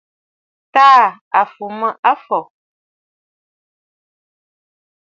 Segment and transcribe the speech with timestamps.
[0.73, 1.05] Tàa
[1.39, 2.43] à fù mə afɔ̀.